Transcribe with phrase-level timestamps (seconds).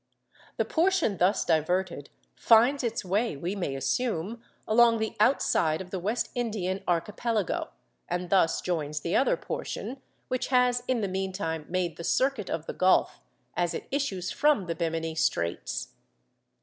[0.57, 5.99] The portion thus diverted finds its way, we may assume, along the outside of the
[5.99, 7.69] West Indian Archipelago,
[8.09, 12.73] and thus joins the other portion—which has in the meantime made the circuit of the
[12.73, 15.89] Gulf—as it issues from the Bemini Straits.